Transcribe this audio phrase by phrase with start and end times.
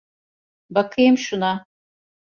[0.69, 1.65] Bakayım şuna.